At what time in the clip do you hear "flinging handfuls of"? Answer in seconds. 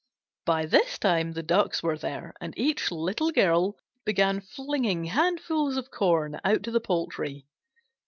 4.41-5.91